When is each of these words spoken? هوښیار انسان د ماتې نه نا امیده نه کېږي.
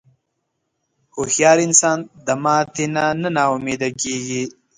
هوښیار 1.15 1.57
انسان 1.67 1.97
د 2.25 2.27
ماتې 2.43 2.85
نه 2.95 3.29
نا 3.35 3.43
امیده 3.55 3.89
نه 3.93 3.95
کېږي. 4.01 4.43